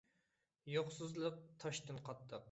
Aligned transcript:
يوقسۇزلۇق 0.75 1.37
تاشتىن 1.65 2.01
قاتتىق. 2.09 2.39